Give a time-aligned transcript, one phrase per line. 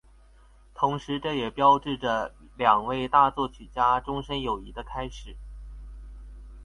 [0.73, 5.35] 同时这也标志着两位大作曲家终身友谊的开始。